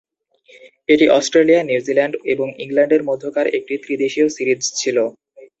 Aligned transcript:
এটি 0.89 1.05
Australia, 1.09 1.61
New Zealand 1.63 2.13
এবং 2.33 2.47
ইংল্যান্ডের 2.63 3.01
মধ্যকার 3.09 3.45
একটি 3.57 3.73
ত্রিদেশীয় 3.83 4.27
সিরিজ 4.29 4.61
ছিল। 4.79 4.97